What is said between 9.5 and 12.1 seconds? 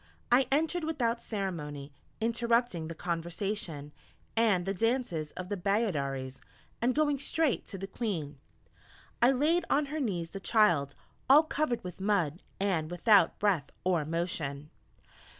on her knees the child, all covered with